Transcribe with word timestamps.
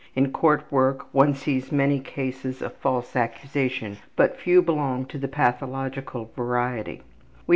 In 0.15 0.31
court 0.31 0.63
work 0.71 1.13
one 1.13 1.35
sees 1.35 1.71
many 1.71 1.99
cases 1.99 2.63
of 2.63 2.75
false 2.77 3.15
accusation, 3.15 3.97
but 4.15 4.35
few 4.39 4.63
belong 4.63 5.05
to 5.05 5.19
the 5.19 5.27
pathological 5.27 6.31
variety. 6.35 7.03